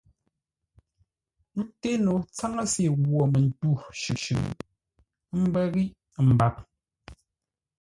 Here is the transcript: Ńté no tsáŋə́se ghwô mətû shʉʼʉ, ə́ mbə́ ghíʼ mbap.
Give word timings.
Ńté 1.63 1.89
no 2.05 2.13
tsáŋə́se 2.35 2.83
ghwô 3.03 3.23
mətû 3.33 3.69
shʉʼʉ, 3.99 4.27
ə́ 5.33 5.37
mbə́ 5.47 5.63
ghíʼ 5.73 5.91
mbap. 6.29 6.55